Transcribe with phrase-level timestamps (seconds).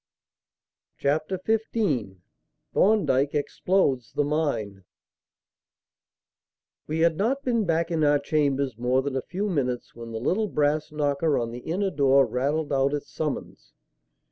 [0.97, 2.17] Chapter XV
[2.73, 4.83] Thorndyke Explodes the Mine
[6.87, 10.19] We had not been back in our chambers more than a few minutes when the
[10.19, 13.73] little brass knocker on the inner door rattled out its summons.